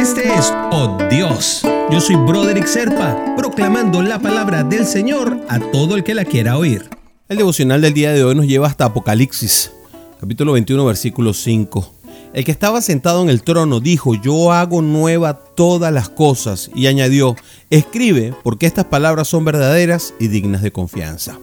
Este 0.00 0.32
es 0.32 0.50
Oh 0.72 0.96
Dios. 1.10 1.60
Yo 1.90 2.00
soy 2.00 2.16
Broderick 2.16 2.66
Serpa, 2.66 3.34
proclamando 3.36 4.00
la 4.00 4.18
palabra 4.18 4.64
del 4.64 4.86
Señor 4.86 5.38
a 5.46 5.60
todo 5.60 5.94
el 5.94 6.04
que 6.04 6.14
la 6.14 6.24
quiera 6.24 6.56
oír. 6.56 6.88
El 7.28 7.36
devocional 7.36 7.82
del 7.82 7.92
día 7.92 8.10
de 8.12 8.24
hoy 8.24 8.34
nos 8.34 8.46
lleva 8.46 8.66
hasta 8.66 8.86
Apocalipsis, 8.86 9.72
capítulo 10.18 10.52
21, 10.52 10.86
versículo 10.86 11.34
5. 11.34 11.94
El 12.32 12.46
que 12.46 12.50
estaba 12.50 12.80
sentado 12.80 13.22
en 13.22 13.28
el 13.28 13.42
trono 13.42 13.80
dijo, 13.80 14.14
yo 14.14 14.52
hago 14.52 14.80
nueva 14.80 15.34
todas 15.34 15.92
las 15.92 16.08
cosas, 16.08 16.70
y 16.74 16.86
añadió, 16.86 17.36
escribe, 17.68 18.32
porque 18.42 18.64
estas 18.64 18.86
palabras 18.86 19.28
son 19.28 19.44
verdaderas 19.44 20.14
y 20.18 20.28
dignas 20.28 20.62
de 20.62 20.72
confianza. 20.72 21.38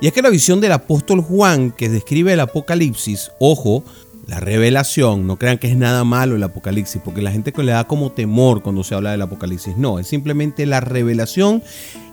Y 0.00 0.06
es 0.06 0.14
que 0.14 0.22
la 0.22 0.30
visión 0.30 0.62
del 0.62 0.72
apóstol 0.72 1.20
Juan 1.20 1.70
que 1.70 1.90
describe 1.90 2.32
el 2.32 2.40
Apocalipsis, 2.40 3.32
ojo, 3.38 3.84
la 4.26 4.40
revelación, 4.40 5.26
no 5.26 5.36
crean 5.36 5.58
que 5.58 5.68
es 5.68 5.76
nada 5.76 6.04
malo 6.04 6.36
el 6.36 6.42
Apocalipsis, 6.42 7.02
porque 7.04 7.22
la 7.22 7.32
gente 7.32 7.52
le 7.62 7.72
da 7.72 7.84
como 7.84 8.12
temor 8.12 8.62
cuando 8.62 8.84
se 8.84 8.94
habla 8.94 9.10
del 9.10 9.22
Apocalipsis, 9.22 9.76
no, 9.76 9.98
es 9.98 10.06
simplemente 10.06 10.64
la 10.66 10.80
revelación, 10.80 11.62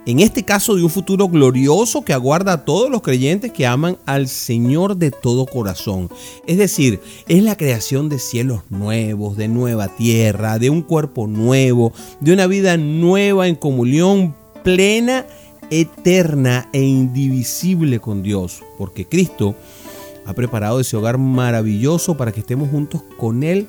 en 0.06 0.20
este 0.20 0.44
caso 0.44 0.76
de 0.76 0.84
un 0.84 0.90
futuro 0.90 1.28
glorioso 1.28 2.04
que 2.04 2.14
aguarda 2.14 2.54
a 2.54 2.66
todos 2.66 2.90
los 2.90 3.02
creyentes 3.02 3.52
que 3.52 3.68
aman 3.68 3.98
al 4.08 4.28
Señor 4.28 4.98
de 4.98 5.12
todo 5.12 5.46
corazón. 5.46 6.10
Es 6.48 6.58
decir, 6.58 7.00
es 7.28 7.44
la 7.44 7.56
creación 7.56 8.10
de 8.10 8.18
cielos 8.18 8.62
nuevos, 8.70 9.38
de 9.38 9.48
nueva 9.48 9.90
tierra, 9.90 10.58
de 10.58 10.72
un 10.72 10.82
cuerpo 10.82 11.28
nuevo, 11.28 11.94
de 12.22 12.34
una 12.34 12.48
vida 12.48 12.78
nueva 12.78 13.48
en 13.48 13.56
comunión 13.56 14.36
plena 14.64 15.28
eterna 15.70 16.68
e 16.74 16.82
indivisible 16.82 18.00
con 18.00 18.24
Dios, 18.24 18.64
porque 18.78 19.06
Cristo 19.06 19.56
ha 20.30 20.34
preparado 20.36 20.80
ese 20.80 20.96
hogar 20.96 21.18
maravilloso 21.18 22.16
para 22.16 22.32
que 22.32 22.42
estemos 22.42 22.70
juntos 22.70 23.02
con 23.18 23.44
Él 23.44 23.68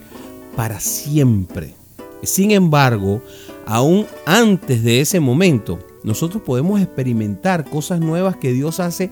para 0.57 0.79
siempre. 0.79 1.75
Sin 2.23 2.51
embargo, 2.51 3.23
aún 3.67 4.07
antes 4.27 4.85
de 4.85 5.01
ese 5.01 5.21
momento, 5.21 5.79
nosotros 6.05 6.43
podemos 6.43 6.81
experimentar 6.81 7.65
cosas 7.65 8.01
nuevas 8.01 8.37
que 8.37 8.53
Dios 8.53 8.79
hace 8.79 9.11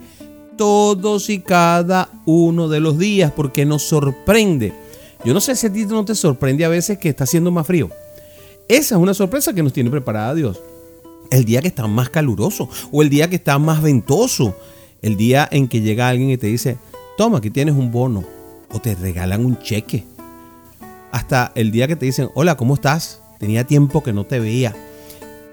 todos 0.59 1.31
y 1.31 1.41
cada 1.41 2.11
uno 2.27 2.69
de 2.69 2.81
los 2.81 2.98
días 2.98 3.33
porque 3.33 3.65
nos 3.65 3.83
sorprende. 3.83 4.75
Yo 5.25 5.33
no 5.33 5.41
sé 5.41 5.56
si 5.56 5.69
a 5.69 5.72
ti 5.72 5.87
no 5.87 6.05
te 6.05 6.15
sorprende 6.15 6.67
a 6.67 6.69
veces 6.69 6.98
que 6.98 7.09
está 7.09 7.25
haciendo 7.25 7.50
más 7.50 7.67
frío. 7.67 7.89
Esa 8.69 8.97
es 8.97 9.00
una 9.00 9.15
sorpresa 9.15 9.55
que 9.55 9.62
nos 9.62 9.72
tiene 9.72 9.91
preparada 9.91 10.34
Dios 10.34 10.61
el 11.31 11.44
día 11.44 11.61
que 11.62 11.69
está 11.69 11.87
más 11.87 12.11
caluroso 12.11 12.69
o 12.91 13.03
el 13.03 13.09
día 13.09 13.28
que 13.28 13.37
está 13.37 13.59
más 13.59 13.83
ventoso, 13.83 14.55
el 15.03 15.17
día 15.17 15.48
en 15.50 15.69
que 15.69 15.81
llega 15.81 16.09
alguien 16.09 16.31
y 16.31 16.37
te 16.37 16.47
dice, 16.47 16.78
toma, 17.19 17.38
aquí 17.38 17.50
tienes 17.50 17.74
un 17.74 17.91
bono 17.91 18.24
o 18.72 18.78
te 18.78 18.94
regalan 18.94 19.44
un 19.44 19.58
cheque. 19.58 20.05
Hasta 21.11 21.50
el 21.56 21.72
día 21.72 21.88
que 21.88 21.97
te 21.97 22.06
dicen, 22.06 22.30
hola, 22.34 22.56
¿cómo 22.56 22.75
estás? 22.75 23.20
Tenía 23.41 23.64
tiempo 23.64 24.05
que 24.05 24.12
no 24.12 24.25
te 24.25 24.38
veía. 24.38 24.75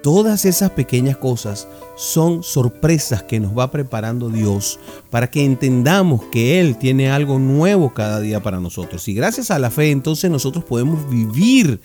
Todas 0.03 0.45
esas 0.45 0.69
pequeñas 0.69 1.17
cosas 1.17 1.67
son 1.95 2.43
sorpresas 2.43 3.23
que 3.23 3.39
nos 3.39 3.57
va 3.57 3.71
preparando 3.71 4.29
Dios 4.29 4.79
para 5.09 5.31
que 5.31 5.43
entendamos 5.43 6.21
que 6.31 6.59
Él 6.59 6.77
tiene 6.77 7.09
algo 7.09 7.39
nuevo 7.39 7.95
cada 7.95 8.19
día 8.19 8.43
para 8.43 8.59
nosotros. 8.59 9.07
Y 9.07 9.15
gracias 9.15 9.49
a 9.49 9.57
la 9.57 9.71
fe 9.71 9.89
entonces 9.89 10.29
nosotros 10.29 10.63
podemos 10.63 11.09
vivir 11.09 11.79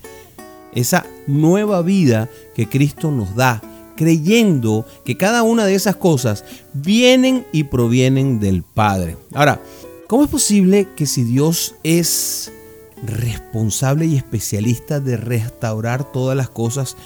esa 0.75 1.07
nueva 1.27 1.81
vida 1.81 2.29
que 2.55 2.69
Cristo 2.69 3.11
nos 3.11 3.35
da 3.35 3.63
creyendo 4.01 4.87
que 5.05 5.19
cada 5.19 5.43
una 5.43 5.67
de 5.67 5.75
esas 5.75 5.95
cosas 5.95 6.43
vienen 6.73 7.45
y 7.53 7.65
provienen 7.65 8.41
del 8.41 8.63
Padre. 8.63 9.19
Ahora, 9.35 9.61
¿cómo 10.07 10.25
es 10.25 10.31
posible 10.31 10.89
que 10.97 11.05
si 11.05 11.23
Dios 11.23 11.75
es 11.83 12.51
responsable 13.05 14.07
y 14.07 14.17
especialista 14.17 15.01
de 15.01 15.19
restaurar 15.19 16.11
todas 16.11 16.35
las 16.35 16.49
cosas, 16.49 16.97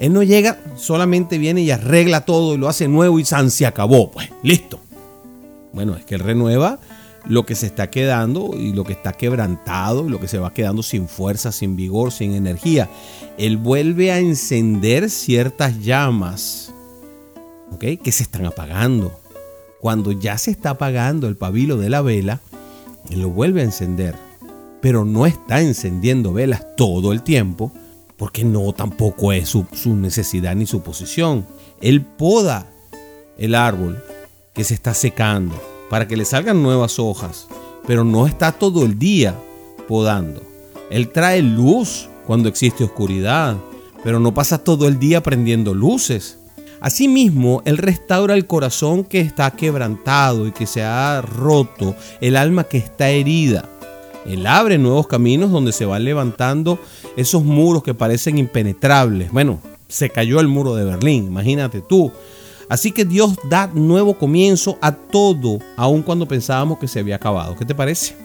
Él 0.00 0.12
no 0.12 0.24
llega, 0.24 0.58
solamente 0.76 1.38
viene 1.38 1.62
y 1.62 1.70
arregla 1.70 2.24
todo 2.24 2.56
y 2.56 2.58
lo 2.58 2.68
hace 2.68 2.88
nuevo 2.88 3.20
y 3.20 3.24
san 3.24 3.52
se 3.52 3.64
acabó, 3.64 4.10
pues 4.10 4.28
listo. 4.42 4.80
Bueno, 5.72 5.94
es 5.94 6.04
que 6.04 6.16
Él 6.16 6.22
renueva 6.22 6.80
lo 7.26 7.46
que 7.46 7.54
se 7.54 7.66
está 7.66 7.90
quedando 7.90 8.50
y 8.56 8.72
lo 8.72 8.84
que 8.84 8.92
está 8.92 9.12
quebrantado 9.12 10.08
lo 10.08 10.20
que 10.20 10.28
se 10.28 10.38
va 10.38 10.54
quedando 10.54 10.82
sin 10.82 11.08
fuerza, 11.08 11.52
sin 11.52 11.76
vigor, 11.76 12.12
sin 12.12 12.34
energía. 12.34 12.88
Él 13.38 13.56
vuelve 13.56 14.12
a 14.12 14.18
encender 14.18 15.10
ciertas 15.10 15.80
llamas 15.80 16.72
que 17.78 18.12
se 18.12 18.22
están 18.22 18.46
apagando. 18.46 19.18
Cuando 19.80 20.12
ya 20.12 20.38
se 20.38 20.50
está 20.50 20.70
apagando 20.70 21.26
el 21.26 21.36
pabilo 21.36 21.76
de 21.76 21.90
la 21.90 22.02
vela, 22.02 22.40
Él 23.10 23.22
lo 23.22 23.30
vuelve 23.30 23.62
a 23.62 23.64
encender. 23.64 24.14
Pero 24.80 25.04
no 25.04 25.26
está 25.26 25.60
encendiendo 25.60 26.32
velas 26.32 26.64
todo 26.76 27.12
el 27.12 27.22
tiempo, 27.22 27.72
porque 28.16 28.44
no 28.44 28.72
tampoco 28.72 29.32
es 29.32 29.48
su, 29.48 29.66
su 29.72 29.96
necesidad 29.96 30.54
ni 30.54 30.66
su 30.66 30.82
posición. 30.82 31.46
Él 31.80 32.02
poda 32.02 32.66
el 33.38 33.54
árbol 33.54 34.02
que 34.54 34.64
se 34.64 34.74
está 34.74 34.94
secando 34.94 35.71
para 35.92 36.08
que 36.08 36.16
le 36.16 36.24
salgan 36.24 36.62
nuevas 36.62 36.98
hojas, 36.98 37.48
pero 37.86 38.02
no 38.02 38.26
está 38.26 38.50
todo 38.50 38.86
el 38.86 38.98
día 38.98 39.34
podando. 39.86 40.40
Él 40.90 41.10
trae 41.10 41.42
luz 41.42 42.08
cuando 42.26 42.48
existe 42.48 42.82
oscuridad, 42.82 43.58
pero 44.02 44.18
no 44.18 44.32
pasa 44.32 44.56
todo 44.56 44.88
el 44.88 44.98
día 44.98 45.22
prendiendo 45.22 45.74
luces. 45.74 46.38
Asimismo, 46.80 47.60
Él 47.66 47.76
restaura 47.76 48.32
el 48.32 48.46
corazón 48.46 49.04
que 49.04 49.20
está 49.20 49.50
quebrantado 49.50 50.46
y 50.46 50.52
que 50.52 50.66
se 50.66 50.82
ha 50.82 51.20
roto, 51.20 51.94
el 52.22 52.38
alma 52.38 52.64
que 52.64 52.78
está 52.78 53.10
herida. 53.10 53.68
Él 54.24 54.46
abre 54.46 54.78
nuevos 54.78 55.08
caminos 55.08 55.50
donde 55.50 55.72
se 55.72 55.84
van 55.84 56.04
levantando 56.04 56.78
esos 57.18 57.44
muros 57.44 57.82
que 57.82 57.92
parecen 57.92 58.38
impenetrables. 58.38 59.30
Bueno, 59.30 59.60
se 59.88 60.08
cayó 60.08 60.40
el 60.40 60.48
muro 60.48 60.74
de 60.74 60.86
Berlín, 60.86 61.26
imagínate 61.26 61.82
tú. 61.82 62.10
Así 62.72 62.90
que 62.90 63.04
Dios 63.04 63.34
da 63.50 63.66
nuevo 63.66 64.16
comienzo 64.16 64.78
a 64.80 64.92
todo, 64.92 65.58
aun 65.76 66.00
cuando 66.00 66.26
pensábamos 66.26 66.78
que 66.78 66.88
se 66.88 67.00
había 67.00 67.16
acabado. 67.16 67.54
¿Qué 67.54 67.66
te 67.66 67.74
parece? 67.74 68.16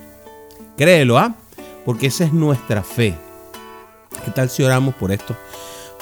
Créelo, 0.77 1.17
¿ah? 1.17 1.35
Porque 1.83 2.07
esa 2.07 2.23
es 2.23 2.31
nuestra 2.31 2.81
fe. 2.81 3.13
¿Qué 4.23 4.31
tal 4.31 4.49
si 4.49 4.63
oramos 4.63 4.95
por 4.95 5.11
esto? 5.11 5.35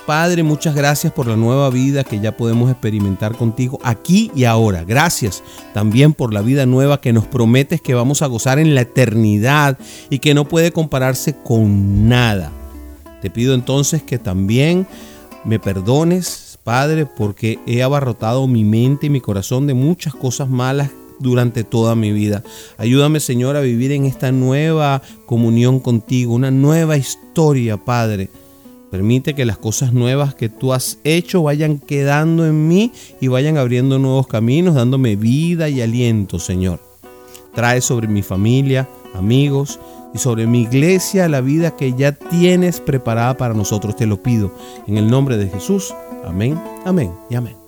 Padre, 0.05 0.43
muchas 0.43 0.75
gracias 0.75 1.11
por 1.11 1.25
la 1.25 1.35
nueva 1.35 1.71
vida 1.71 2.03
que 2.03 2.19
ya 2.19 2.37
podemos 2.37 2.69
experimentar 2.69 3.35
contigo 3.35 3.79
aquí 3.81 4.29
y 4.35 4.43
ahora. 4.43 4.83
Gracias 4.83 5.41
también 5.73 6.13
por 6.13 6.31
la 6.31 6.43
vida 6.43 6.67
nueva 6.67 7.01
que 7.01 7.13
nos 7.13 7.25
prometes 7.25 7.81
que 7.81 7.95
vamos 7.95 8.21
a 8.21 8.27
gozar 8.27 8.59
en 8.59 8.75
la 8.75 8.81
eternidad 8.81 9.75
y 10.11 10.19
que 10.19 10.35
no 10.35 10.47
puede 10.47 10.71
compararse 10.71 11.35
con 11.35 12.07
nada. 12.07 12.51
Te 13.23 13.31
pido 13.31 13.55
entonces 13.55 14.03
que 14.03 14.19
también 14.19 14.85
me 15.45 15.57
perdones 15.57 16.44
Padre, 16.65 17.05
porque 17.05 17.59
he 17.67 17.83
abarrotado 17.83 18.47
mi 18.47 18.63
mente 18.63 19.05
y 19.05 19.11
mi 19.11 19.21
corazón 19.21 19.67
de 19.67 19.75
muchas 19.75 20.15
cosas 20.15 20.49
malas 20.49 20.89
durante 21.19 21.63
toda 21.63 21.93
mi 21.95 22.11
vida. 22.11 22.41
Ayúdame, 22.79 23.19
Señor, 23.19 23.55
a 23.55 23.61
vivir 23.61 23.91
en 23.91 24.05
esta 24.05 24.31
nueva 24.31 25.03
comunión 25.27 25.79
contigo, 25.79 26.33
una 26.33 26.49
nueva 26.49 26.97
historia, 26.97 27.77
Padre. 27.77 28.31
Permite 28.89 29.35
que 29.35 29.45
las 29.45 29.59
cosas 29.59 29.93
nuevas 29.93 30.33
que 30.33 30.49
tú 30.49 30.73
has 30.73 30.97
hecho 31.03 31.43
vayan 31.43 31.77
quedando 31.77 32.47
en 32.47 32.67
mí 32.67 32.91
y 33.21 33.27
vayan 33.27 33.57
abriendo 33.57 33.99
nuevos 33.99 34.25
caminos, 34.25 34.73
dándome 34.73 35.15
vida 35.15 35.69
y 35.69 35.81
aliento, 35.81 36.39
Señor. 36.39 36.79
Trae 37.53 37.79
sobre 37.79 38.07
mi 38.07 38.23
familia, 38.23 38.89
amigos 39.15 39.79
y 40.13 40.17
sobre 40.17 40.47
mi 40.47 40.61
iglesia 40.61 41.27
la 41.27 41.41
vida 41.41 41.75
que 41.75 41.93
ya 41.93 42.13
tienes 42.13 42.79
preparada 42.79 43.37
para 43.37 43.53
nosotros. 43.53 43.95
Te 43.95 44.05
lo 44.05 44.21
pido 44.21 44.51
en 44.87 44.97
el 44.97 45.09
nombre 45.09 45.37
de 45.37 45.49
Jesús. 45.49 45.93
Amén, 46.25 46.61
amén 46.85 47.11
y 47.29 47.35
amén. 47.35 47.64